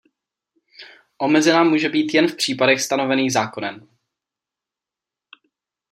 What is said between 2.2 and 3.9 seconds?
v případech stanovených zákonem.